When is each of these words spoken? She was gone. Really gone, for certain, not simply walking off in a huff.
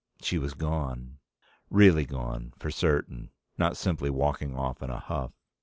She 0.19 0.39
was 0.39 0.55
gone. 0.55 1.19
Really 1.69 2.05
gone, 2.07 2.53
for 2.57 2.71
certain, 2.71 3.29
not 3.59 3.77
simply 3.77 4.09
walking 4.09 4.55
off 4.55 4.81
in 4.81 4.89
a 4.89 4.97
huff. 4.97 5.31